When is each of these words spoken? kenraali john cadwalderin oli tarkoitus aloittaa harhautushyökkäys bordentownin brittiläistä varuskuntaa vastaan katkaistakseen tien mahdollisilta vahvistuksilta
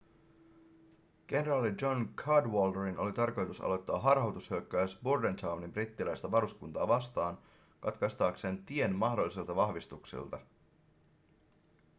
kenraali 1.33 1.73
john 1.81 2.13
cadwalderin 2.15 2.97
oli 2.97 3.13
tarkoitus 3.13 3.61
aloittaa 3.61 3.99
harhautushyökkäys 3.99 4.99
bordentownin 5.03 5.71
brittiläistä 5.73 6.31
varuskuntaa 6.31 6.87
vastaan 6.87 7.37
katkaistakseen 7.79 8.63
tien 8.65 8.95
mahdollisilta 8.95 9.55
vahvistuksilta 9.55 10.39